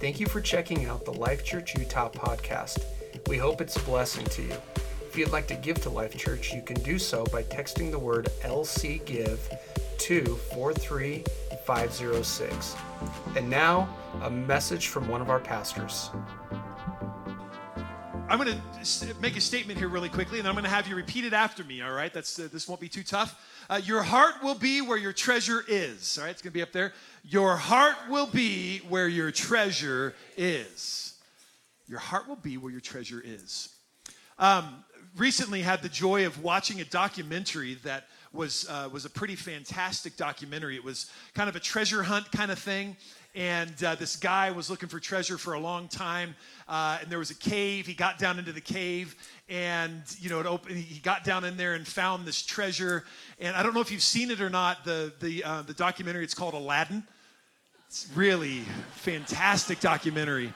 [0.00, 2.84] Thank you for checking out the Life Church Utah podcast.
[3.26, 4.54] We hope it's a blessing to you.
[5.04, 7.98] If you'd like to give to Life Church, you can do so by texting the
[7.98, 9.40] word LC Give
[9.98, 12.76] to 43506.
[13.34, 13.88] And now,
[14.22, 16.10] a message from one of our pastors.
[18.30, 20.94] I'm going to make a statement here really quickly, and I'm going to have you
[20.94, 21.80] repeat it after me.
[21.80, 23.40] All right, that's uh, this won't be too tough.
[23.70, 26.18] Uh, your heart will be where your treasure is.
[26.18, 26.92] All right, it's going to be up there.
[27.24, 31.14] Your heart will be where your treasure is.
[31.86, 33.70] Your heart will be where your treasure is.
[34.38, 34.84] Um,
[35.16, 40.18] recently, had the joy of watching a documentary that was uh, was a pretty fantastic
[40.18, 40.76] documentary.
[40.76, 42.98] It was kind of a treasure hunt kind of thing,
[43.34, 46.34] and uh, this guy was looking for treasure for a long time.
[46.68, 47.86] Uh, and there was a cave.
[47.86, 49.14] He got down into the cave,
[49.48, 53.04] and you know, it opened, he got down in there and found this treasure.
[53.38, 54.84] And I don't know if you've seen it or not.
[54.84, 56.24] The the uh, the documentary.
[56.24, 57.04] It's called Aladdin.
[57.86, 58.60] It's really
[58.96, 60.52] fantastic documentary.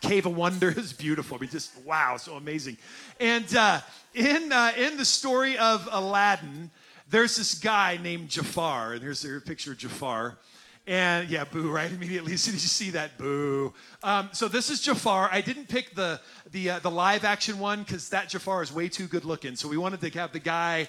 [0.00, 1.36] Cave of Wonders, beautiful.
[1.36, 2.76] I mean, just wow, so amazing.
[3.20, 3.80] And uh,
[4.14, 6.70] in uh, in the story of Aladdin,
[7.08, 10.38] there's this guy named Jafar, and here's a picture of Jafar.
[10.86, 11.90] And yeah, boo, right?
[11.92, 13.72] Immediately, soon as you see that, boo.
[14.02, 15.28] Um, so this is Jafar.
[15.32, 16.20] I didn't pick the
[16.52, 19.56] the uh, the live action one because that Jafar is way too good looking.
[19.56, 20.88] So we wanted to have the guy.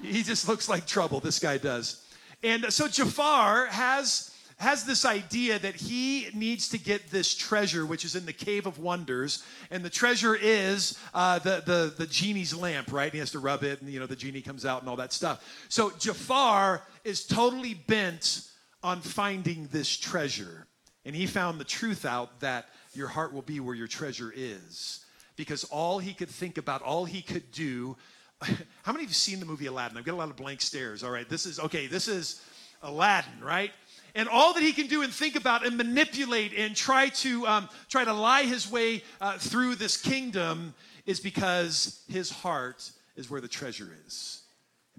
[0.00, 1.18] He just looks like trouble.
[1.18, 2.04] This guy does.
[2.44, 8.04] And so Jafar has has this idea that he needs to get this treasure, which
[8.04, 12.54] is in the Cave of Wonders, and the treasure is uh, the, the the genie's
[12.54, 13.04] lamp, right?
[13.04, 14.96] And he has to rub it, and you know the genie comes out and all
[14.96, 15.44] that stuff.
[15.68, 18.47] So Jafar is totally bent
[18.82, 20.66] on finding this treasure,
[21.04, 25.04] and he found the truth out that your heart will be where your treasure is,
[25.36, 27.96] because all he could think about, all he could do.
[28.82, 29.96] How many of you seen the movie Aladdin?
[29.96, 31.02] I've got a lot of blank stares.
[31.02, 31.86] All right, this is okay.
[31.86, 32.42] This is
[32.82, 33.72] Aladdin, right?
[34.14, 37.68] and all that he can do and think about and manipulate and try to um,
[37.88, 40.74] try to lie his way uh, through this kingdom
[41.06, 44.42] is because his heart is where the treasure is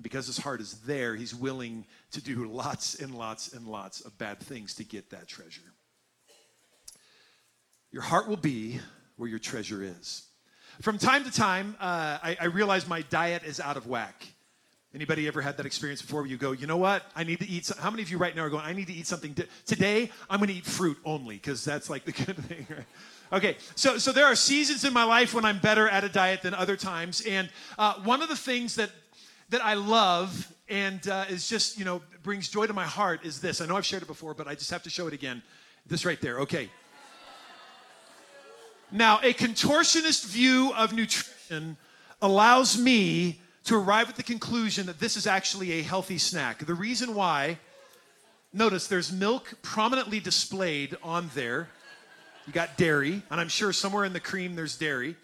[0.02, 4.18] because his heart is there he's willing to do lots and lots and lots of
[4.18, 5.74] bad things to get that treasure
[7.92, 8.80] your heart will be
[9.18, 10.26] where your treasure is
[10.82, 14.26] from time to time uh, I, I realize my diet is out of whack
[14.94, 17.04] Anybody ever had that experience before where you go, you know what?
[17.16, 17.68] I need to eat.
[17.68, 19.34] Some, how many of you right now are going, I need to eat something.
[19.34, 22.86] Di- Today, I'm going to eat fruit only because that's like the good thing, right?
[23.32, 26.42] Okay, so, so there are seasons in my life when I'm better at a diet
[26.42, 27.22] than other times.
[27.22, 28.90] And uh, one of the things that,
[29.50, 33.42] that I love and uh, is just, you know, brings joy to my heart is
[33.42, 33.62] this.
[33.62, 35.42] I know I've shared it before, but I just have to show it again.
[35.88, 36.70] This right there, okay.
[38.92, 41.78] Now, a contortionist view of nutrition
[42.22, 46.66] allows me to arrive at the conclusion that this is actually a healthy snack.
[46.66, 47.58] The reason why,
[48.54, 51.70] notice there's milk prominently displayed on there.
[52.48, 55.16] You got dairy, and I'm sure somewhere in the cream there's dairy.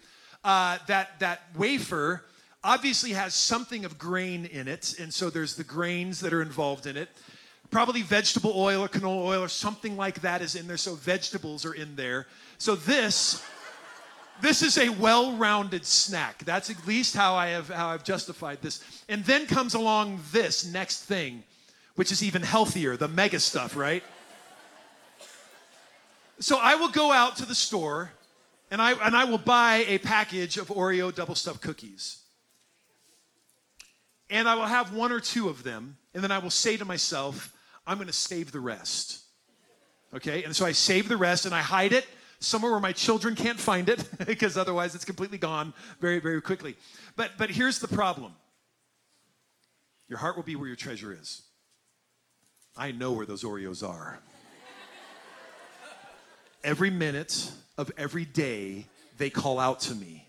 [0.44, 2.22] Uh, that, that wafer
[2.66, 6.86] obviously has something of grain in it, and so there's the grains that are involved
[6.86, 7.08] in it.
[7.70, 11.64] Probably vegetable oil or canola oil or something like that is in there, so vegetables
[11.64, 12.26] are in there.
[12.58, 13.42] So this
[14.42, 16.44] this is a well-rounded snack.
[16.44, 18.82] That's at least how I have how I've justified this.
[19.08, 21.44] And then comes along this next thing,
[21.94, 24.02] which is even healthier, the mega stuff, right?
[26.40, 28.10] So I will go out to the store
[28.70, 32.25] and I and I will buy a package of Oreo double stuffed cookies.
[34.28, 36.84] And I will have one or two of them, and then I will say to
[36.84, 37.52] myself,
[37.86, 39.22] I'm going to save the rest.
[40.14, 40.42] Okay?
[40.44, 42.06] And so I save the rest and I hide it
[42.40, 46.76] somewhere where my children can't find it because otherwise it's completely gone very very quickly.
[47.14, 48.32] But but here's the problem.
[50.08, 51.42] Your heart will be where your treasure is.
[52.76, 54.20] I know where those oreos are.
[56.62, 58.86] Every minute of every day
[59.18, 60.25] they call out to me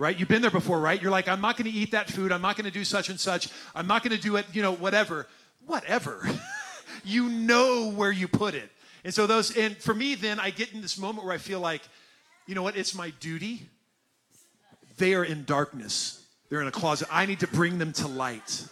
[0.00, 2.32] right you've been there before right you're like i'm not going to eat that food
[2.32, 4.62] i'm not going to do such and such i'm not going to do it you
[4.62, 5.26] know whatever
[5.66, 6.28] whatever
[7.04, 8.70] you know where you put it
[9.04, 11.60] and so those, and for me, then I get in this moment where I feel
[11.60, 11.82] like,
[12.46, 13.62] you know what, it's my duty.
[14.98, 16.24] They are in darkness.
[16.48, 17.08] They're in a closet.
[17.10, 18.66] I need to bring them to light.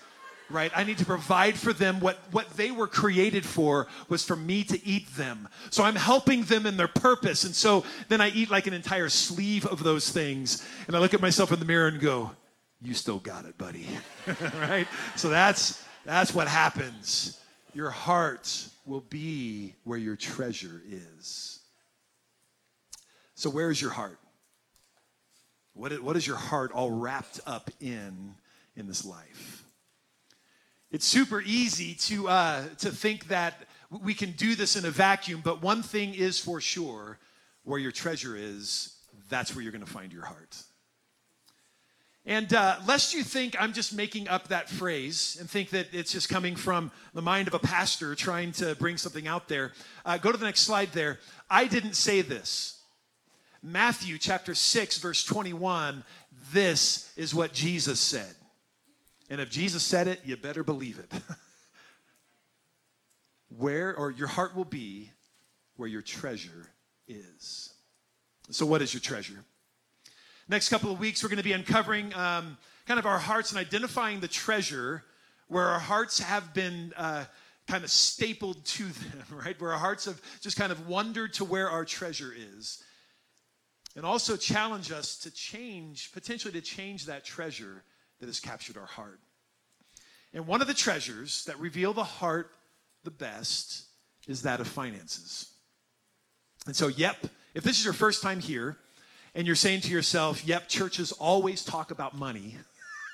[0.51, 0.73] Right?
[0.75, 4.65] I need to provide for them what, what they were created for was for me
[4.65, 5.49] to eat them.
[5.69, 7.45] So I'm helping them in their purpose.
[7.45, 10.67] And so then I eat like an entire sleeve of those things.
[10.87, 12.31] And I look at myself in the mirror and go,
[12.81, 13.87] You still got it, buddy.
[14.59, 14.87] right?
[15.17, 17.39] So that's that's what happens.
[17.75, 21.61] Your heart will be where your treasure is.
[23.35, 24.19] So, where is your heart?
[25.75, 28.35] What is, what is your heart all wrapped up in
[28.75, 29.65] in this life?
[30.91, 35.43] It's super easy to, uh, to think that we can do this in a vacuum,
[35.45, 37.19] but one thing is for sure
[37.65, 38.97] where your treasure is,
[39.29, 40.57] that's where you're going to find your heart.
[42.25, 46.13] And uh, lest you think I'm just making up that phrase and think that it's
[46.13, 49.73] just coming from the mind of a pastor trying to bring something out there,
[50.07, 51.19] uh, go to the next slide there.
[51.51, 52.81] I didn't say this.
[53.63, 56.05] Matthew chapter 6, verse 21,
[56.53, 58.35] this is what Jesus said.
[59.29, 61.13] And if Jesus said it, you better believe it.
[63.57, 65.11] where, or your heart will be
[65.77, 66.71] where your treasure
[67.07, 67.73] is.
[68.51, 69.45] So, what is your treasure?
[70.49, 73.61] Next couple of weeks, we're going to be uncovering um, kind of our hearts and
[73.61, 75.05] identifying the treasure
[75.49, 77.25] where our hearts have been uh,
[77.67, 79.61] kind of stapled to them, right?
[79.61, 82.83] Where our hearts have just kind of wandered to where our treasure is.
[83.95, 87.83] And also challenge us to change, potentially to change that treasure
[88.21, 89.21] that has captured our heart.
[90.35, 92.51] And one of the treasures that reveal the heart
[93.05, 93.85] the best
[94.27, 95.51] is that of finances.
[96.67, 97.17] And so, yep,
[97.55, 98.77] if this is your first time here,
[99.35, 102.57] and you're saying to yourself, yep, churches always talk about money,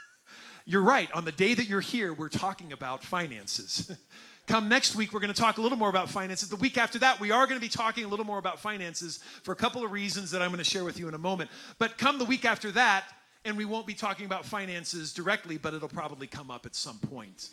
[0.65, 1.11] you're right.
[1.13, 3.97] On the day that you're here, we're talking about finances.
[4.47, 6.51] Come next week, we're going to talk a little more about finances.
[6.51, 9.21] The week after that, we are going to be talking a little more about finances
[9.43, 11.51] for a couple of reasons that I'm going to share with you in a moment.
[11.79, 13.05] But come the week after that,
[13.45, 16.99] and we won't be talking about finances directly, but it'll probably come up at some
[16.99, 17.51] point.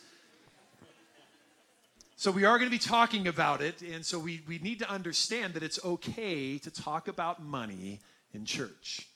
[2.15, 4.89] So we are going to be talking about it, and so we, we need to
[4.89, 7.99] understand that it's okay to talk about money
[8.33, 9.07] in church.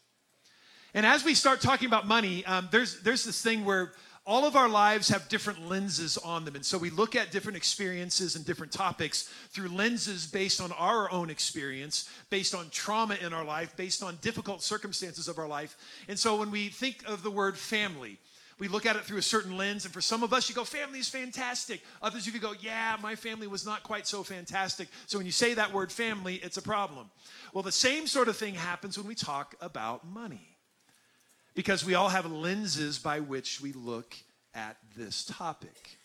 [0.96, 3.94] And as we start talking about money, um, there's, there's this thing where
[4.26, 6.56] all of our lives have different lenses on them.
[6.56, 11.12] And so we look at different experiences and different topics through lenses based on our
[11.12, 15.78] own experience, based on trauma in our life, based on difficult circumstances of our life.
[16.08, 18.18] And so when we think of the word family,
[18.58, 19.86] we look at it through a certain lens.
[19.86, 21.82] And for some of us, you go, family is fantastic.
[22.02, 24.88] Others of you go, yeah, my family was not quite so fantastic.
[25.06, 27.12] So when you say that word family, it's a problem.
[27.54, 30.55] Well, the same sort of thing happens when we talk about money.
[31.56, 34.16] Because we all have lenses by which we look
[34.54, 35.98] at this topic.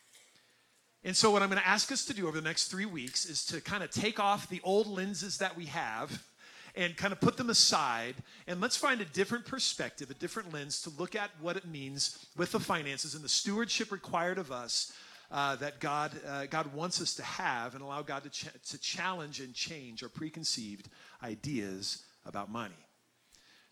[1.03, 3.25] And so, what I'm going to ask us to do over the next three weeks
[3.25, 6.23] is to kind of take off the old lenses that we have
[6.77, 8.15] and kind of put them aside
[8.47, 12.27] and let's find a different perspective, a different lens to look at what it means
[12.37, 14.93] with the finances and the stewardship required of us
[15.31, 18.79] uh, that God, uh, God wants us to have and allow God to, ch- to
[18.79, 20.89] challenge and change our preconceived
[21.23, 22.75] ideas about money.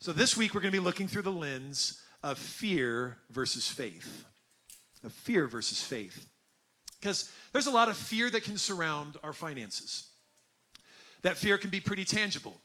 [0.00, 4.24] So this week we're going to be looking through the lens of fear versus faith.
[5.02, 6.28] Of fear versus faith.
[7.00, 10.06] Because there's a lot of fear that can surround our finances.
[11.22, 12.60] That fear can be pretty tangible.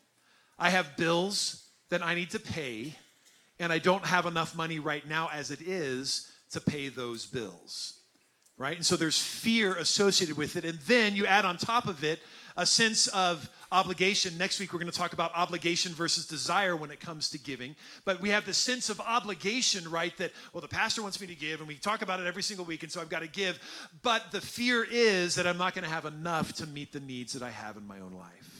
[0.60, 2.96] I have bills that I need to pay,
[3.60, 8.00] and I don't have enough money right now as it is to pay those bills.
[8.60, 8.78] Right?
[8.78, 10.66] And so there's fear associated with it.
[10.66, 12.20] And then you add on top of it
[12.56, 14.38] a sense of obligation.
[14.38, 17.76] Next week, we're going to talk about obligation versus desire when it comes to giving.
[18.06, 20.16] But we have the sense of obligation, right?
[20.18, 22.66] That, well, the pastor wants me to give, and we talk about it every single
[22.66, 23.60] week, and so I've got to give.
[24.02, 27.34] But the fear is that I'm not going to have enough to meet the needs
[27.34, 28.53] that I have in my own life.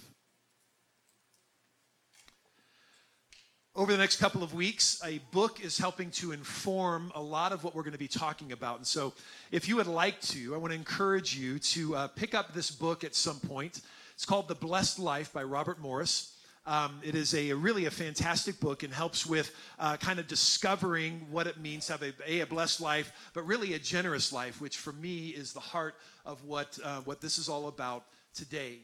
[3.76, 7.64] Over the next couple of weeks, a book is helping to inform a lot of
[7.64, 8.78] what we're going to be talking about.
[8.78, 9.14] And so,
[9.52, 12.70] if you would like to, I want to encourage you to uh, pick up this
[12.70, 13.82] book at some point.
[14.14, 16.38] It's called The Blessed Life by Robert Morris.
[16.68, 21.26] Um, it is a, really a fantastic book and helps with uh, kind of discovering
[21.32, 24.62] what it means to have a, a, a, blessed life, but really a generous life,
[24.62, 25.96] which for me is the heart
[26.26, 28.78] of what, uh, what this is all about today.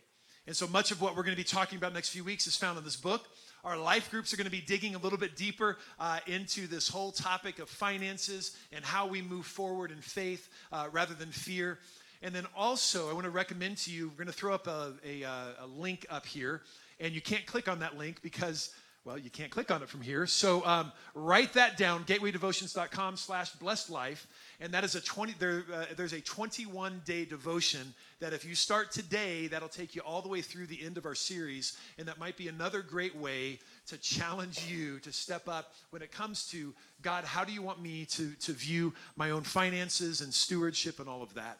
[0.45, 2.55] And so much of what we're going to be talking about next few weeks is
[2.55, 3.27] found in this book.
[3.63, 6.87] Our life groups are going to be digging a little bit deeper uh, into this
[6.87, 11.79] whole topic of finances and how we move forward in faith uh, rather than fear.
[12.21, 14.93] And then also, I want to recommend to you, we're going to throw up a,
[15.05, 16.61] a, uh, a link up here,
[16.99, 18.73] and you can't click on that link because
[19.05, 20.27] well, you can't click on it from here.
[20.27, 24.27] So um, write that down, gatewaydevotions.com slash blessed life.
[24.59, 28.55] And that is a 20, there, uh, there's a 21 day devotion that if you
[28.55, 31.77] start today, that'll take you all the way through the end of our series.
[31.97, 36.11] And that might be another great way to challenge you to step up when it
[36.11, 40.33] comes to God, how do you want me to, to view my own finances and
[40.33, 41.59] stewardship and all of that?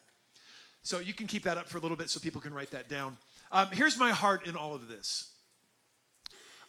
[0.84, 2.90] So you can keep that up for a little bit so people can write that
[2.90, 3.18] down.
[3.52, 5.32] Um, here's my heart in all of this.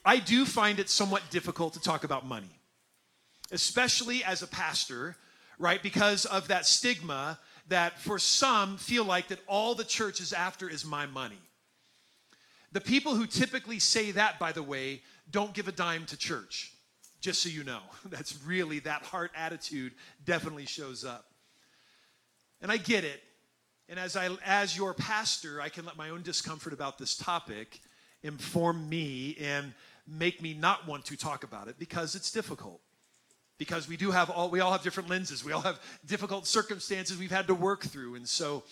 [0.05, 2.59] I do find it somewhat difficult to talk about money,
[3.53, 5.17] especially as a pastor,
[5.59, 5.83] right?
[5.83, 7.39] Because of that stigma
[7.69, 11.39] that for some feel like that all the church is after is my money.
[12.73, 16.73] The people who typically say that, by the way, don't give a dime to church,
[17.21, 17.81] just so you know.
[18.07, 19.93] That's really that heart attitude
[20.25, 21.27] definitely shows up.
[22.63, 23.23] And I get it.
[23.89, 27.81] And as, I, as your pastor, I can let my own discomfort about this topic
[28.23, 29.73] inform me and
[30.11, 32.81] make me not want to talk about it because it's difficult.
[33.59, 35.45] Because we do have all, we all have different lenses.
[35.45, 38.15] We all have difficult circumstances we've had to work through.
[38.15, 38.65] And so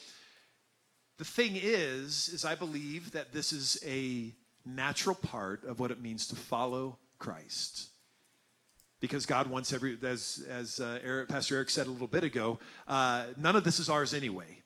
[1.18, 4.33] the thing is, is I believe that this is a
[4.64, 7.88] natural part of what it means to follow Christ
[9.00, 12.59] because God wants every, as, as uh, Eric, Pastor Eric said a little bit ago,
[12.87, 14.57] uh, none of this is ours anyway.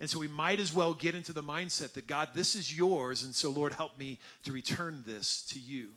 [0.00, 3.24] And so we might as well get into the mindset that God, this is yours,
[3.24, 5.88] and so Lord, help me to return this to you.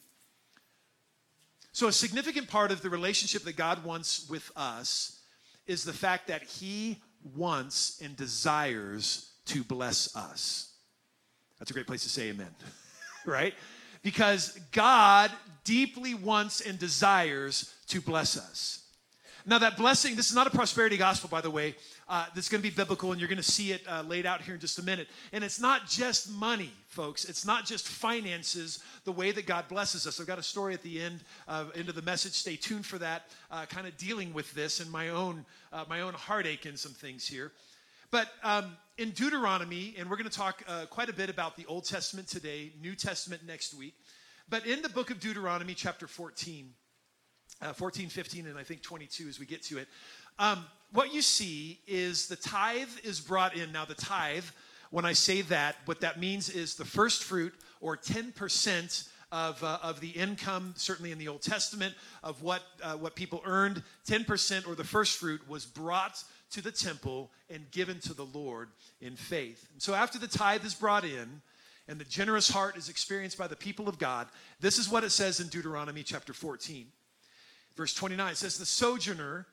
[1.74, 5.20] So, a significant part of the relationship that God wants with us
[5.68, 6.98] is the fact that He
[7.36, 10.74] wants and desires to bless us.
[11.60, 12.54] That's a great place to say amen,
[13.26, 13.54] right?
[14.04, 15.32] Because God
[15.64, 18.82] deeply wants and desires to bless us.
[19.46, 21.76] Now, that blessing, this is not a prosperity gospel, by the way.
[22.12, 24.42] Uh, that's going to be biblical, and you're going to see it uh, laid out
[24.42, 25.08] here in just a minute.
[25.32, 27.24] And it's not just money, folks.
[27.24, 30.20] It's not just finances, the way that God blesses us.
[30.20, 32.34] I've got a story at the end, uh, end of the message.
[32.34, 36.02] Stay tuned for that, uh, kind of dealing with this and my own, uh, my
[36.02, 37.54] own heartache and some things here.
[38.12, 41.66] But um, in Deuteronomy, and we're going to talk uh, quite a bit about the
[41.68, 43.94] Old Testament today, New Testament next week.
[44.50, 46.74] But in the book of Deuteronomy, chapter 14,
[47.62, 49.88] uh, 14, 15, and I think 22 as we get to it,
[50.38, 53.72] um, what you see is the tithe is brought in.
[53.72, 54.46] Now, the tithe,
[54.90, 59.80] when I say that, what that means is the first fruit or 10% of, uh,
[59.82, 64.68] of the income, certainly in the Old Testament, of what, uh, what people earned, 10%
[64.68, 68.70] or the first fruit was brought to the temple and given to the Lord
[69.00, 69.68] in faith.
[69.72, 71.42] And so after the tithe is brought in,
[71.88, 74.28] and the generous heart is experienced by the people of God,
[74.60, 76.88] this is what it says in Deuteronomy chapter 14.
[77.76, 79.46] Verse 29 it says, The sojourner,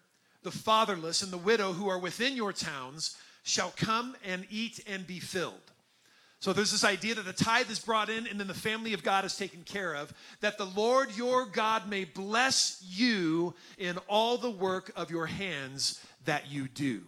[0.48, 5.06] the fatherless, and the widow who are within your towns shall come and eat and
[5.06, 5.72] be filled.
[6.40, 9.02] So there's this idea that the tithe is brought in and then the family of
[9.02, 14.38] God is taken care of, that the Lord your God may bless you in all
[14.38, 17.02] the work of your hands that you do.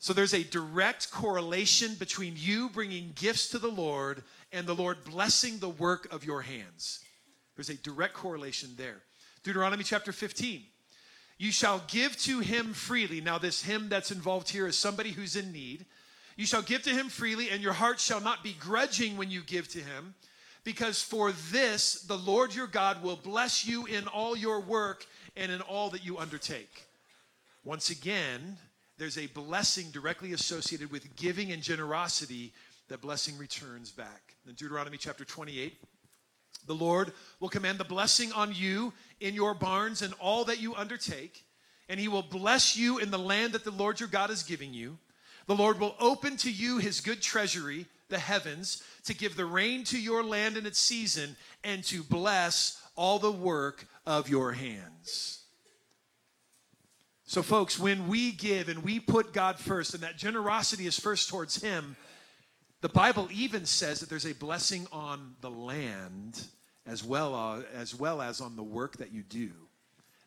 [0.00, 5.04] So there's a direct correlation between you bringing gifts to the Lord and the Lord
[5.04, 6.98] blessing the work of your hands.
[7.54, 9.02] There's a direct correlation there.
[9.44, 10.62] Deuteronomy chapter 15.
[11.38, 13.20] You shall give to him freely.
[13.20, 15.84] Now, this him that's involved here is somebody who's in need.
[16.36, 19.42] You shall give to him freely, and your heart shall not be grudging when you
[19.42, 20.14] give to him,
[20.64, 25.52] because for this the Lord your God will bless you in all your work and
[25.52, 26.86] in all that you undertake.
[27.64, 28.56] Once again,
[28.98, 32.52] there's a blessing directly associated with giving and generosity
[32.88, 34.34] that blessing returns back.
[34.46, 35.76] In Deuteronomy chapter 28,
[36.66, 40.74] the Lord will command the blessing on you in your barns and all that you
[40.74, 41.44] undertake,
[41.88, 44.72] and he will bless you in the land that the Lord your God is giving
[44.72, 44.98] you.
[45.46, 49.84] The Lord will open to you his good treasury, the heavens, to give the rain
[49.84, 55.40] to your land in its season and to bless all the work of your hands.
[57.26, 61.28] So, folks, when we give and we put God first, and that generosity is first
[61.28, 61.96] towards Him,
[62.80, 66.46] the Bible even says that there's a blessing on the land
[66.86, 69.50] as well, uh, as well as on the work that you do.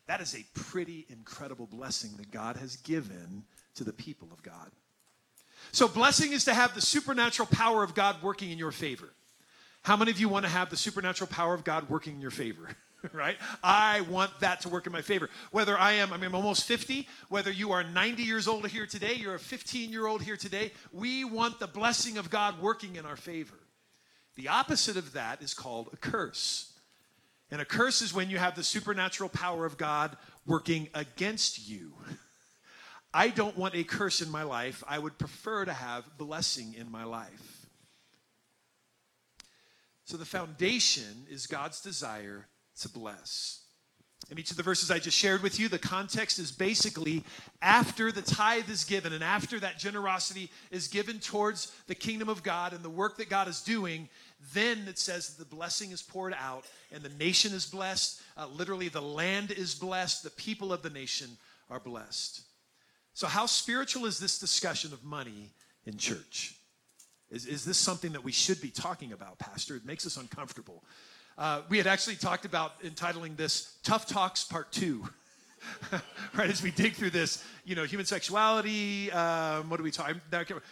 [0.06, 4.70] That is a pretty incredible blessing that God has given to the people of God.
[5.72, 9.10] So, blessing is to have the supernatural power of God working in your favor.
[9.82, 12.30] How many of you want to have the supernatural power of God working in your
[12.30, 12.68] favor?
[13.12, 13.36] right?
[13.62, 15.28] I want that to work in my favor.
[15.50, 18.86] Whether I am, I mean, I'm almost 50, whether you are 90 years old here
[18.86, 22.96] today, you're a 15 year old here today, we want the blessing of God working
[22.96, 23.58] in our favor.
[24.38, 26.72] The opposite of that is called a curse.
[27.50, 30.16] And a curse is when you have the supernatural power of God
[30.46, 31.92] working against you.
[33.12, 34.84] I don't want a curse in my life.
[34.86, 37.66] I would prefer to have blessing in my life.
[40.04, 42.46] So the foundation is God's desire
[42.82, 43.64] to bless.
[44.30, 47.24] In each of the verses I just shared with you, the context is basically
[47.62, 52.42] after the tithe is given and after that generosity is given towards the kingdom of
[52.42, 54.08] God and the work that God is doing,
[54.54, 58.20] then it says the blessing is poured out and the nation is blessed.
[58.36, 61.30] Uh, literally, the land is blessed, the people of the nation
[61.70, 62.42] are blessed.
[63.14, 65.50] So, how spiritual is this discussion of money
[65.86, 66.54] in church?
[67.30, 69.76] Is, is this something that we should be talking about, Pastor?
[69.76, 70.84] It makes us uncomfortable.
[71.36, 75.08] Uh, we had actually talked about entitling this Tough Talks Part 2.
[76.34, 80.14] right as we dig through this, you know, human sexuality, um, what do we talk?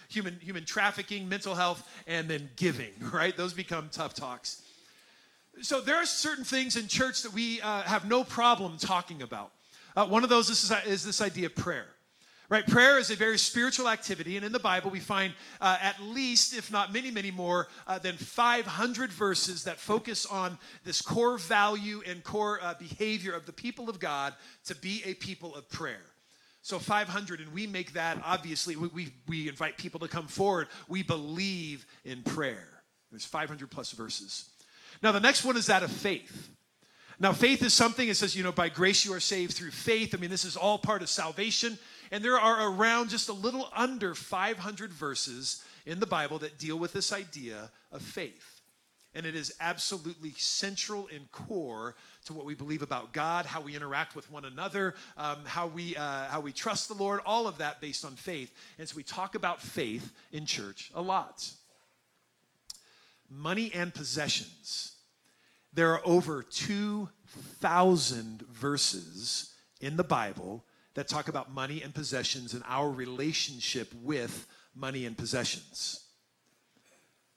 [0.08, 2.92] Human human trafficking, mental health, and then giving.
[3.16, 4.62] Right, those become tough talks.
[5.62, 9.52] So there are certain things in church that we uh, have no problem talking about.
[9.96, 11.86] Uh, one of those is, is this idea of prayer
[12.48, 12.64] Right?
[12.64, 16.56] Prayer is a very spiritual activity, and in the Bible we find uh, at least,
[16.56, 22.02] if not many, many more uh, than 500 verses that focus on this core value
[22.06, 24.32] and core uh, behavior of the people of God
[24.66, 26.02] to be a people of prayer.
[26.62, 30.68] So 500, and we make that obviously, we, we, we invite people to come forward.
[30.88, 32.68] We believe in prayer.
[33.10, 34.50] There's 500 plus verses.
[35.02, 36.50] Now, the next one is that of faith.
[37.18, 40.14] Now, faith is something, it says, you know, by grace you are saved through faith.
[40.14, 41.78] I mean, this is all part of salvation.
[42.10, 46.78] And there are around just a little under 500 verses in the Bible that deal
[46.78, 48.60] with this idea of faith.
[49.14, 51.96] And it is absolutely central and core
[52.26, 55.96] to what we believe about God, how we interact with one another, um, how, we,
[55.96, 58.52] uh, how we trust the Lord, all of that based on faith.
[58.78, 61.50] And so we talk about faith in church a lot.
[63.30, 64.92] Money and possessions.
[65.72, 70.65] There are over 2,000 verses in the Bible
[70.96, 76.02] that talk about money and possessions and our relationship with money and possessions.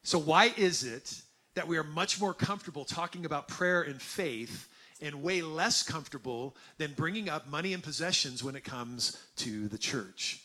[0.03, 1.21] So, why is it
[1.55, 4.69] that we are much more comfortable talking about prayer and faith
[5.01, 9.77] and way less comfortable than bringing up money and possessions when it comes to the
[9.77, 10.41] church?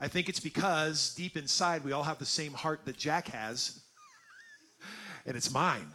[0.00, 3.80] I think it's because deep inside we all have the same heart that Jack has,
[5.26, 5.86] and it's mine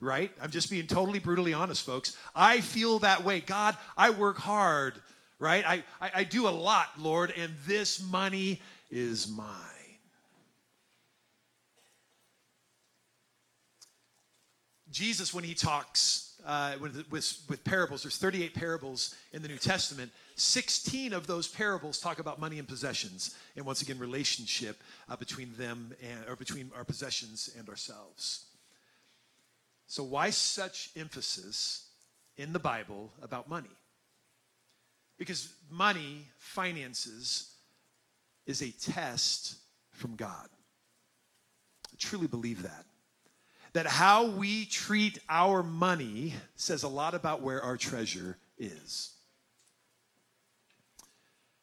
[0.00, 0.30] right?
[0.40, 2.16] I'm just being totally brutally honest, folks.
[2.32, 3.40] I feel that way.
[3.40, 4.94] God, I work hard
[5.38, 5.64] right?
[5.66, 9.46] I, I, I do a lot, Lord, and this money is mine.
[14.90, 19.58] Jesus, when he talks uh, with, with, with, parables, there's 38 parables in the New
[19.58, 20.10] Testament.
[20.36, 25.52] 16 of those parables talk about money and possessions, and once again, relationship uh, between
[25.56, 28.46] them and or between our possessions and ourselves.
[29.86, 31.88] So, why such emphasis
[32.36, 33.77] in the Bible about money?
[35.18, 37.52] Because money, finances,
[38.46, 39.56] is a test
[39.90, 40.48] from God.
[41.92, 42.84] I truly believe that.
[43.74, 49.10] That how we treat our money says a lot about where our treasure is.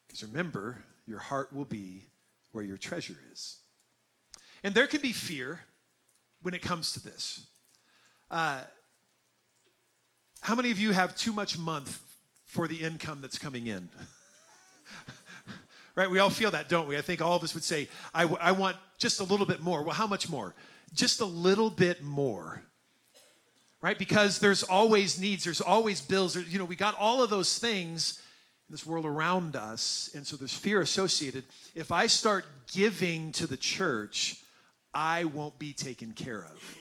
[0.06, 2.04] Because remember, your heart will be
[2.52, 3.58] where your treasure is.
[4.62, 5.60] And there can be fear
[6.42, 7.46] when it comes to this.
[8.30, 8.60] Uh,
[10.40, 12.00] how many of you have too much month
[12.46, 13.88] for the income that's coming in.
[15.94, 16.10] right?
[16.10, 16.96] We all feel that, don't we?
[16.96, 19.60] I think all of us would say, I, w- I want just a little bit
[19.60, 19.82] more.
[19.82, 20.54] Well, how much more?
[20.94, 22.62] Just a little bit more.
[23.82, 23.98] Right?
[23.98, 26.34] Because there's always needs, there's always bills.
[26.34, 28.22] There, you know, we got all of those things
[28.68, 31.44] in this world around us, and so there's fear associated.
[31.74, 34.42] If I start giving to the church,
[34.94, 36.76] I won't be taken care of.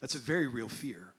[0.00, 1.12] That's a very real fear.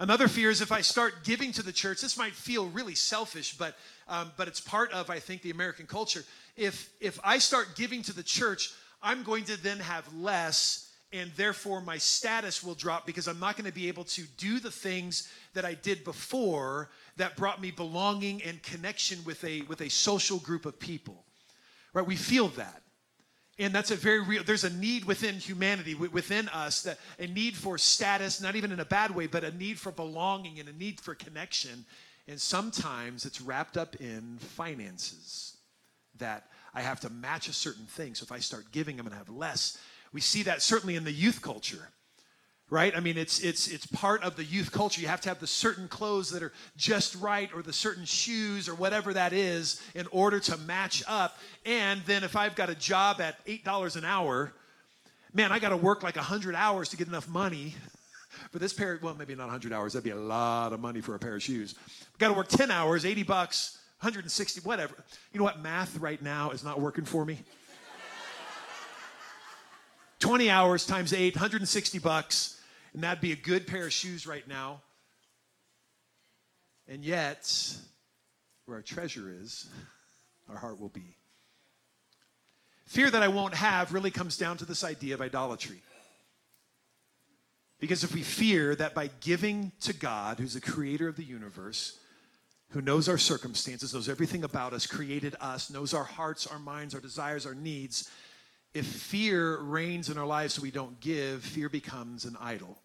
[0.00, 3.56] Another fear is if I start giving to the church, this might feel really selfish,
[3.56, 3.76] but,
[4.08, 6.24] um, but it's part of, I think, the American culture.
[6.56, 11.32] If, if I start giving to the church, I'm going to then have less, and
[11.36, 14.70] therefore my status will drop because I'm not going to be able to do the
[14.70, 19.88] things that I did before that brought me belonging and connection with a, with a
[19.88, 21.24] social group of people.
[21.92, 22.06] Right?
[22.06, 22.82] We feel that.
[23.58, 27.56] And that's a very real, there's a need within humanity, within us, that a need
[27.56, 30.72] for status, not even in a bad way, but a need for belonging and a
[30.72, 31.84] need for connection.
[32.28, 35.56] And sometimes it's wrapped up in finances
[36.18, 38.14] that I have to match a certain thing.
[38.14, 39.78] So if I start giving, I'm going to have less.
[40.12, 41.88] We see that certainly in the youth culture
[42.70, 42.94] right?
[42.94, 45.00] I mean it's it's it's part of the youth culture.
[45.00, 48.68] You have to have the certain clothes that are just right or the certain shoes
[48.68, 51.38] or whatever that is in order to match up.
[51.64, 54.52] And then if i've got a job at $8 an hour
[55.32, 57.74] man i got to work like 100 hours to get enough money.
[58.52, 59.94] For this pair well maybe not 100 hours.
[59.94, 61.74] That'd be a lot of money for a pair of shoes.
[62.18, 64.94] Got to work 10 hours 80 bucks 160 whatever.
[65.32, 65.60] You know what?
[65.60, 67.40] Math right now is not working for me.
[70.20, 72.57] 20 hours times 8 160 bucks
[72.92, 74.80] and that'd be a good pair of shoes right now.
[76.88, 77.76] And yet,
[78.64, 79.68] where our treasure is,
[80.48, 81.16] our heart will be.
[82.86, 85.82] Fear that I won't have really comes down to this idea of idolatry.
[87.80, 91.98] Because if we fear that by giving to God, who's the creator of the universe,
[92.70, 96.94] who knows our circumstances, knows everything about us, created us, knows our hearts, our minds,
[96.94, 98.10] our desires, our needs,
[98.74, 102.82] if fear reigns in our lives so we don't give, fear becomes an idol.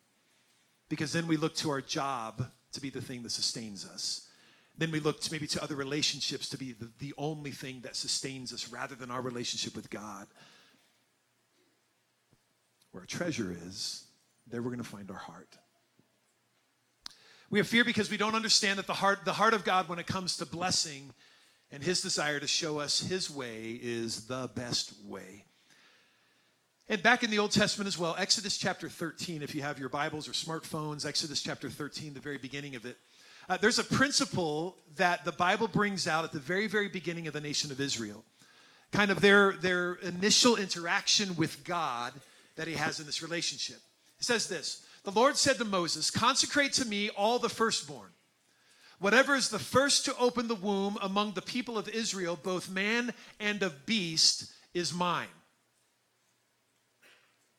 [0.90, 4.28] Because then we look to our job to be the thing that sustains us.
[4.78, 7.96] Then we look to maybe to other relationships to be the, the only thing that
[7.96, 10.28] sustains us rather than our relationship with God.
[12.92, 14.06] Where our treasure is,
[14.48, 15.58] there we're going to find our heart.
[17.50, 20.00] We have fear because we don't understand that the heart, the heart of God when
[20.00, 21.14] it comes to blessing
[21.74, 25.46] And his desire to show us his way is the best way.
[26.90, 29.88] And back in the Old Testament as well, Exodus chapter 13, if you have your
[29.88, 32.98] Bibles or smartphones, Exodus chapter 13, the very beginning of it,
[33.48, 37.34] uh, there's a principle that the Bible brings out at the very, very beginning of
[37.34, 38.26] the nation of Israel.
[38.92, 42.12] Kind of their, their initial interaction with God
[42.58, 43.78] that he has in this relationship.
[44.20, 48.10] It says this The Lord said to Moses, Consecrate to me all the firstborn.
[49.00, 53.14] Whatever is the first to open the womb among the people of Israel, both man
[53.40, 55.28] and of beast, is mine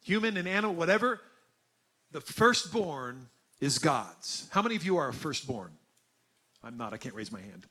[0.05, 1.21] human and animal, whatever,
[2.13, 3.29] the firstborn
[3.61, 4.47] is God's.
[4.53, 5.73] How many of you are a firstborn?
[6.63, 7.67] I'm not, I can't raise my hand.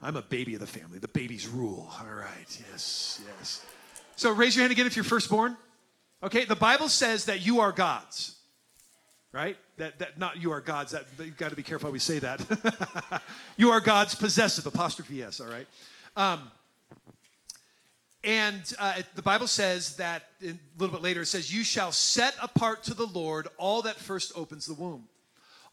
[0.00, 0.98] I'm a baby of the family.
[0.98, 1.90] The babies rule.
[1.98, 3.66] All right, yes, yes.
[4.14, 5.56] So raise your hand again if you're firstborn.
[6.22, 8.36] Okay, the Bible says that you are God's.
[9.32, 9.56] Right?
[9.76, 10.92] That, that not you are God's.
[10.92, 13.22] That you've got to be careful how we say that.
[13.56, 15.66] you are God's possessive, apostrophe S, all right?
[16.16, 16.50] Um,
[18.24, 22.34] and uh, the Bible says that a little bit later, it says, You shall set
[22.42, 25.04] apart to the Lord all that first opens the womb.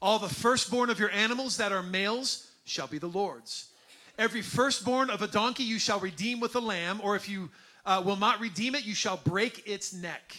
[0.02, 3.70] All the firstborn of your animals that are males shall be the Lord's.
[4.18, 7.50] Every firstborn of a donkey you shall redeem with a lamb, or if you
[7.86, 10.36] uh, will not redeem it, you shall break its neck.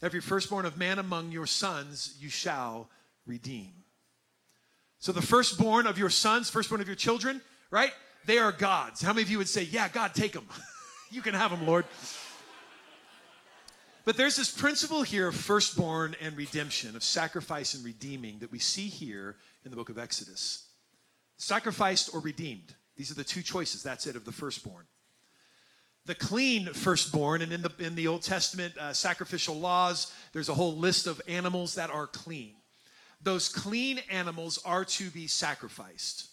[0.00, 2.88] Every firstborn of man among your sons you shall
[3.26, 3.72] redeem.
[5.00, 7.92] So the firstborn of your sons, firstborn of your children, right?
[8.26, 9.02] They are God's.
[9.02, 10.46] How many of you would say, Yeah, God, take them?
[11.10, 11.84] You can have them, Lord.
[14.04, 18.58] But there's this principle here of firstborn and redemption, of sacrifice and redeeming that we
[18.58, 20.68] see here in the book of Exodus.
[21.36, 22.74] Sacrificed or redeemed.
[22.96, 23.82] These are the two choices.
[23.82, 24.86] That's it, of the firstborn.
[26.06, 30.54] The clean firstborn, and in the, in the Old Testament uh, sacrificial laws, there's a
[30.54, 32.54] whole list of animals that are clean.
[33.22, 36.28] Those clean animals are to be sacrificed.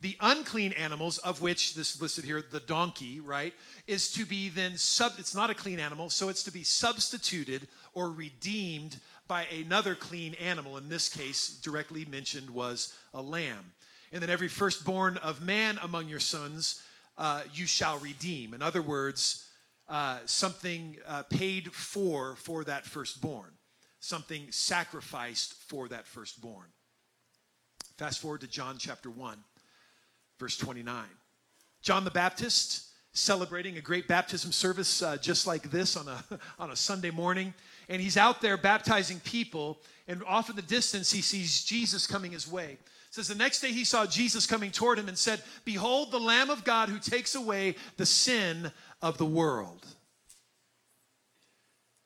[0.00, 3.52] The unclean animals, of which this listed here, the donkey, right,
[3.88, 7.66] is to be then sub, it's not a clean animal, so it's to be substituted
[7.94, 10.76] or redeemed by another clean animal.
[10.76, 13.72] In this case, directly mentioned was a lamb.
[14.12, 16.80] And then every firstborn of man among your sons
[17.18, 18.54] uh, you shall redeem.
[18.54, 19.46] In other words,
[19.88, 23.50] uh, something uh, paid for for that firstborn,
[23.98, 26.68] something sacrificed for that firstborn.
[27.96, 29.38] Fast forward to John chapter 1
[30.38, 31.04] verse 29.
[31.82, 36.24] John the Baptist celebrating a great baptism service uh, just like this on a,
[36.58, 37.54] on a Sunday morning.
[37.88, 42.32] And he's out there baptizing people, and off in the distance, he sees Jesus coming
[42.32, 42.72] his way.
[42.72, 46.20] It says the next day he saw Jesus coming toward him and said, Behold, the
[46.20, 48.70] Lamb of God who takes away the sin
[49.00, 49.86] of the world.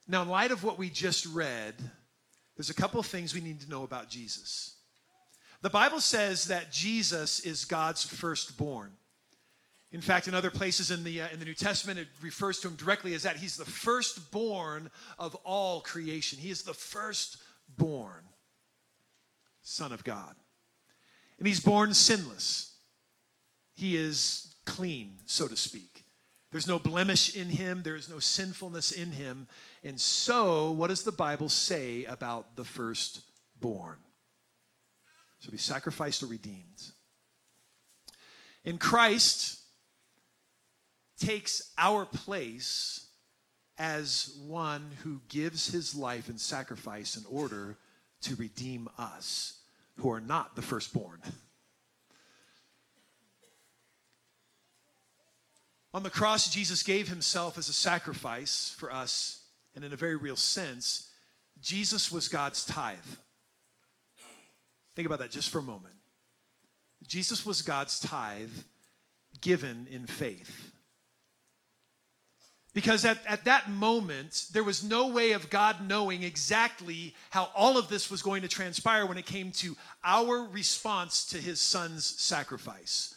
[0.07, 1.75] Now, in light of what we just read,
[2.57, 4.77] there's a couple of things we need to know about Jesus.
[5.63, 8.93] The Bible says that Jesus is God's firstborn.
[9.93, 12.69] In fact, in other places in the, uh, in the New Testament, it refers to
[12.69, 13.37] him directly as that.
[13.37, 16.39] He's the firstborn of all creation.
[16.39, 18.25] He is the firstborn
[19.63, 20.35] Son of God.
[21.39, 22.75] And he's born sinless.
[23.75, 26.05] He is clean, so to speak.
[26.51, 29.47] There's no blemish in him, there is no sinfulness in him.
[29.83, 33.97] And so, what does the Bible say about the firstborn?
[35.43, 36.93] Shall be sacrificed or redeemed.
[38.65, 39.59] In Christ
[41.19, 43.09] takes our place
[43.77, 47.77] as one who gives his life in sacrifice in order
[48.21, 49.59] to redeem us
[49.97, 51.21] who are not the firstborn.
[55.93, 59.43] On the cross, Jesus gave himself as a sacrifice for us,
[59.75, 61.11] and in a very real sense,
[61.61, 62.99] Jesus was God's tithe.
[64.95, 65.95] Think about that just for a moment.
[67.07, 68.51] Jesus was God's tithe
[69.41, 70.73] given in faith.
[72.75, 77.77] Because at, at that moment, there was no way of God knowing exactly how all
[77.77, 82.05] of this was going to transpire when it came to our response to his son's
[82.05, 83.15] sacrifice.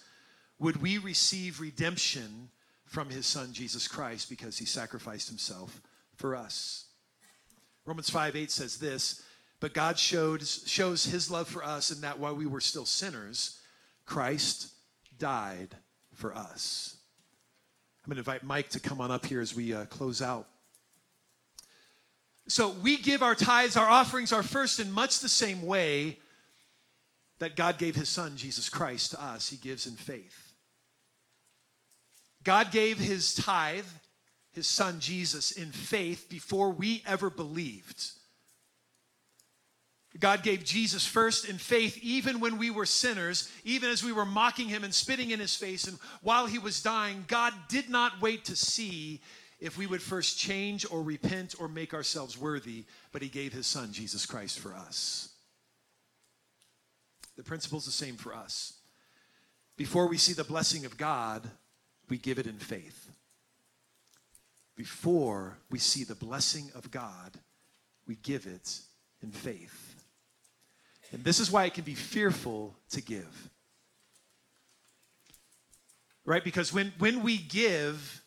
[0.60, 2.50] Would we receive redemption
[2.84, 5.82] from his son Jesus Christ because he sacrificed himself
[6.18, 6.86] for us?
[7.86, 9.24] Romans 5 8 says this
[9.60, 13.60] but God showed, shows his love for us in that while we were still sinners,
[14.06, 14.72] Christ
[15.18, 15.76] died
[16.14, 16.98] for us.
[18.04, 20.48] I'm going to invite Mike to come on up here as we uh, close out.
[22.48, 26.20] So we give our tithes, our offerings, our first in much the same way
[27.40, 29.50] that God gave his son, Jesus Christ, to us.
[29.50, 30.54] He gives in faith.
[32.44, 33.88] God gave his tithe,
[34.52, 38.12] his son Jesus, in faith before we ever believed.
[40.20, 44.26] God gave Jesus first in faith, even when we were sinners, even as we were
[44.26, 45.88] mocking him and spitting in his face.
[45.88, 49.20] And while he was dying, God did not wait to see
[49.60, 53.68] if we would first change or repent or make ourselves worthy, but he gave his
[53.68, 55.30] son, Jesus Christ, for us.
[57.36, 58.74] The principle is the same for us.
[59.78, 61.50] Before we see the blessing of God,
[62.10, 63.10] we give it in faith.
[64.78, 67.38] Before we see the blessing of God,
[68.08, 68.80] we give it
[69.22, 69.95] in faith.
[71.12, 73.50] And this is why it can be fearful to give.
[76.26, 76.44] Right?
[76.44, 78.24] Because when, when we give,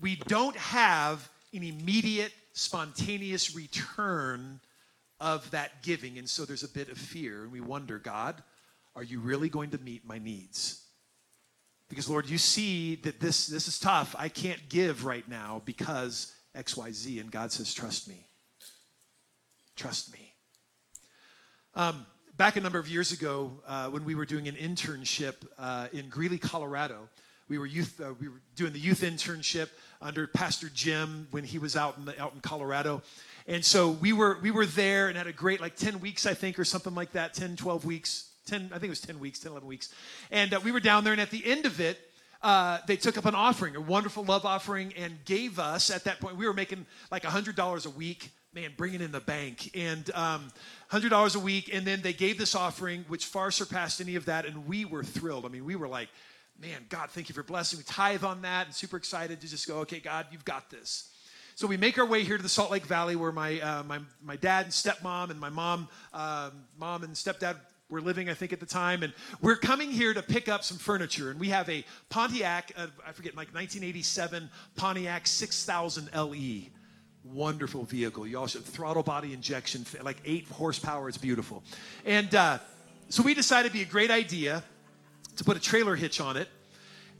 [0.00, 4.60] we don't have an immediate, spontaneous return
[5.20, 6.18] of that giving.
[6.18, 7.42] And so there's a bit of fear.
[7.42, 8.42] And we wonder, God,
[8.94, 10.84] are you really going to meet my needs?
[11.88, 14.14] Because, Lord, you see that this, this is tough.
[14.18, 17.20] I can't give right now because XYZ.
[17.20, 18.26] And God says, trust me.
[19.74, 20.34] Trust me.
[21.74, 22.04] Um,
[22.38, 26.08] back a number of years ago, uh, when we were doing an internship uh, in
[26.08, 27.08] Greeley, Colorado,
[27.48, 28.00] we were youth.
[28.00, 29.70] Uh, we were doing the youth internship
[30.00, 33.02] under Pastor Jim when he was out in the, out in Colorado,
[33.48, 36.34] and so we were we were there and had a great like ten weeks I
[36.34, 39.40] think or something like that, 10, 12 weeks, ten I think it was ten weeks,
[39.40, 39.92] 10, 11 weeks,
[40.30, 41.98] and uh, we were down there and at the end of it.
[42.40, 46.20] Uh, they took up an offering, a wonderful love offering, and gave us at that
[46.20, 46.36] point.
[46.36, 50.48] We were making like $100 a week man, bringing in the bank and um,
[50.90, 51.70] $100 a week.
[51.72, 54.46] And then they gave this offering, which far surpassed any of that.
[54.46, 55.44] And we were thrilled.
[55.44, 56.08] I mean, we were like,
[56.60, 57.78] man, God, thank you for blessing.
[57.78, 61.10] We tithe on that and super excited to just go, okay, God, you've got this.
[61.54, 63.98] So we make our way here to the Salt Lake Valley where my, uh, my,
[64.22, 67.56] my dad and stepmom and my mom, um, mom and stepdad
[67.90, 69.02] were living, I think, at the time.
[69.02, 71.30] And we're coming here to pick up some furniture.
[71.30, 76.70] And we have a Pontiac, uh, I forget, like 1987 Pontiac 6000 LE
[77.32, 78.26] wonderful vehicle.
[78.26, 81.08] You also throttle body injection, like eight horsepower.
[81.08, 81.62] It's beautiful.
[82.04, 82.58] And uh,
[83.08, 84.62] so we decided it'd be a great idea
[85.36, 86.48] to put a trailer hitch on it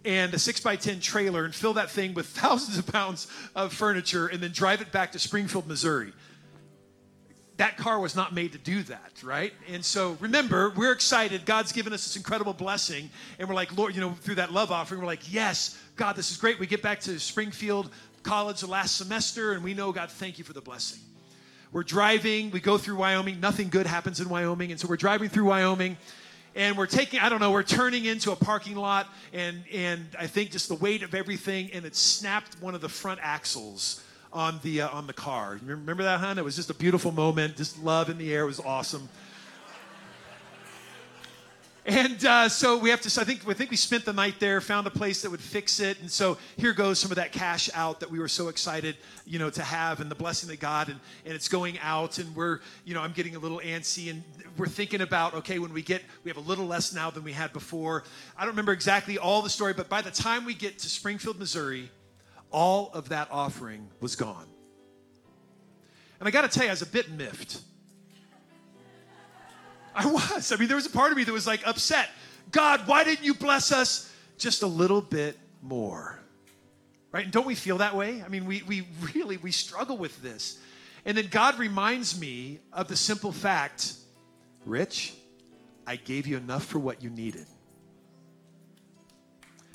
[0.05, 3.73] and a 6 by 10 trailer and fill that thing with thousands of pounds of
[3.73, 6.13] furniture and then drive it back to Springfield, Missouri.
[7.59, 9.53] That car was not made to do that, right?
[9.69, 11.45] And so remember, we're excited.
[11.45, 13.11] God's given us this incredible blessing.
[13.39, 16.31] And we're like, Lord, you know, through that love offering, we're like, yes, God, this
[16.31, 16.61] is great.
[16.61, 17.91] We get back to Springfield,
[18.23, 21.01] college the last semester, and we know, God, thank you for the blessing.
[21.73, 25.29] We're driving, we go through Wyoming, nothing good happens in Wyoming, and so we're driving
[25.29, 25.97] through Wyoming,
[26.55, 30.29] and we're taking, I don't know, we're turning into a parking lot, and, and I
[30.29, 34.61] think just the weight of everything, and it snapped one of the front axles on
[34.63, 35.59] the, uh, on the car.
[35.65, 36.39] Remember that, hon?
[36.39, 39.09] It was just a beautiful moment, just love in the air, it was awesome.
[41.89, 43.21] And uh, so we have to.
[43.21, 45.81] I think I think we spent the night there, found a place that would fix
[45.81, 48.95] it, and so here goes some of that cash out that we were so excited,
[49.25, 52.37] you know, to have, and the blessing of God, and and it's going out, and
[52.37, 54.23] we're, you know, I'm getting a little antsy, and
[54.59, 57.33] we're thinking about, okay, when we get, we have a little less now than we
[57.33, 58.05] had before.
[58.37, 61.39] I don't remember exactly all the story, but by the time we get to Springfield,
[61.39, 61.91] Missouri,
[62.51, 64.47] all of that offering was gone.
[66.19, 67.61] And I got to tell you, I was a bit miffed
[69.99, 70.53] I was.
[70.53, 72.09] I mean, there was a part of me that was like upset.
[72.53, 76.21] God, why didn't you bless us just a little bit more?
[77.11, 77.25] Right?
[77.25, 78.23] And don't we feel that way?
[78.23, 80.59] I mean, we, we really, we struggle with this.
[81.05, 83.95] And then God reminds me of the simple fact,
[84.65, 85.15] Rich,
[85.87, 87.47] I gave you enough for what you needed.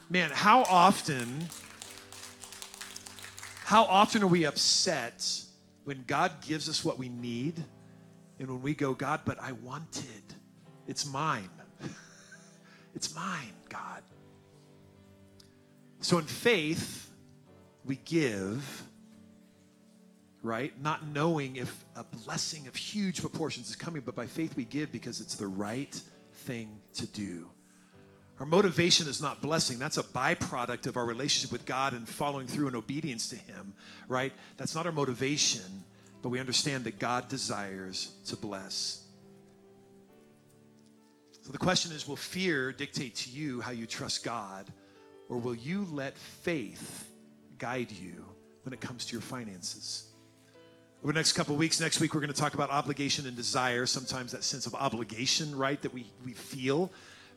[0.10, 1.48] Man, how often,
[3.64, 5.26] how often are we upset
[5.86, 7.64] when God gives us what we need
[8.40, 10.24] and when we go, God, but I wanted,
[10.88, 11.50] it's mine.
[12.96, 14.04] it's mine, God.
[16.02, 17.10] So in faith,
[17.86, 18.84] we give,
[20.42, 20.74] right?
[20.82, 24.92] Not knowing if a blessing of huge proportions is coming, but by faith we give
[24.92, 26.00] because it's the right
[26.34, 27.50] thing to do.
[28.40, 29.80] Our motivation is not blessing.
[29.80, 33.74] That's a byproduct of our relationship with God and following through in obedience to Him,
[34.08, 34.34] right?
[34.58, 35.84] That's not our motivation
[36.24, 39.04] but we understand that God desires to bless.
[41.42, 44.72] So the question is will fear dictate to you how you trust God,
[45.28, 47.10] or will you let faith
[47.60, 48.26] guide you
[48.64, 50.08] when it comes to your finances?
[51.04, 53.86] Over the next couple weeks, next week, we're going to talk about obligation and desire,
[53.86, 56.90] sometimes that sense of obligation, right, that we, we feel,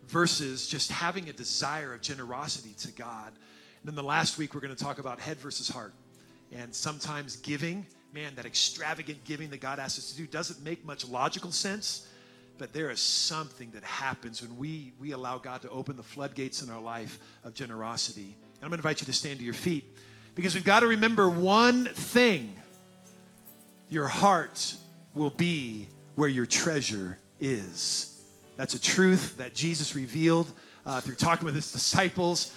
[0.09, 3.29] versus just having a desire of generosity to God.
[3.29, 5.95] And then the last week, we're going to talk about head versus heart.
[6.53, 10.85] And sometimes giving man, that extravagant giving that God asks us to do doesn't make
[10.87, 12.09] much logical sense,
[12.57, 16.63] but there is something that happens when we, we allow God to open the floodgates
[16.63, 18.35] in our life of generosity.
[18.55, 19.85] And I'm going to invite you to stand to your feet
[20.35, 22.57] because we've got to remember one thing
[23.91, 24.75] your heart
[25.15, 28.16] will be where your treasure is.
[28.57, 30.51] That's a truth that Jesus revealed
[30.85, 32.55] uh, through talking with his disciples.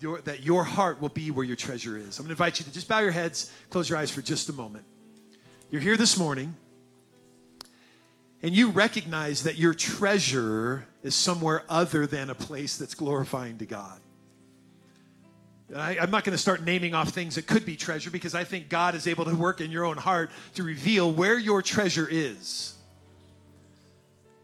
[0.00, 2.18] Your, that your heart will be where your treasure is.
[2.18, 4.48] I'm going to invite you to just bow your heads, close your eyes for just
[4.48, 4.84] a moment.
[5.70, 6.54] You're here this morning,
[8.40, 13.66] and you recognize that your treasure is somewhere other than a place that's glorifying to
[13.66, 14.00] God.
[15.74, 18.44] I, am not going to start naming off things that could be treasure because I
[18.44, 22.08] think God is able to work in your own heart to reveal where your treasure
[22.10, 22.77] is.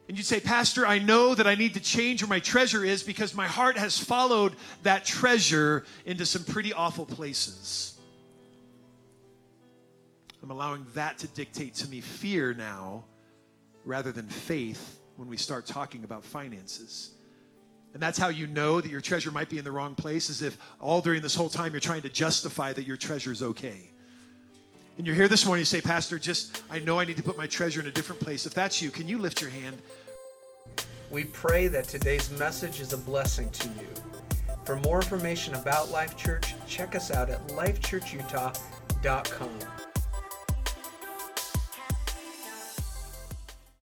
[0.09, 3.03] And you'd say, Pastor, I know that I need to change where my treasure is
[3.03, 7.99] because my heart has followed that treasure into some pretty awful places.
[10.43, 13.05] I'm allowing that to dictate to me fear now
[13.87, 17.13] rather than faith when we start talking about finances.
[17.95, 20.43] And that's how you know that your treasure might be in the wrong place, is
[20.43, 23.91] if all during this whole time you're trying to justify that your treasure is okay.
[24.97, 27.37] And you're here this morning, you say, Pastor, just, I know I need to put
[27.37, 28.47] my treasure in a different place.
[28.47, 29.79] If that's you, can you lift your hand?
[31.11, 33.89] We pray that today's message is a blessing to you.
[34.65, 39.51] For more information about Life Church, check us out at lifechurchutah.com.